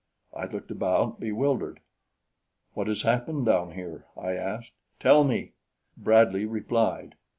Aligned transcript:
I 0.33 0.45
looked 0.45 0.71
about, 0.71 1.19
bewildered. 1.19 1.79
"What 2.73 2.87
has 2.87 3.03
happened 3.03 3.45
down 3.45 3.73
here?" 3.73 4.05
I 4.17 4.31
asked. 4.31 4.71
"Tell 4.99 5.23
me!" 5.23 5.51
Bradley 5.95 6.45
replied. 6.47 7.13